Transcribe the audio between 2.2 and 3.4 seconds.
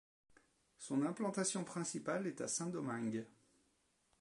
est à Saint-Domingue.